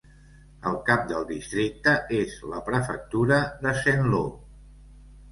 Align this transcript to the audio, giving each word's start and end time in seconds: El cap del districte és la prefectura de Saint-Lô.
El 0.67 0.77
cap 0.85 1.01
del 1.09 1.25
districte 1.31 1.93
és 2.19 2.33
la 2.53 2.61
prefectura 2.69 3.37
de 3.67 3.75
Saint-Lô. 3.83 4.23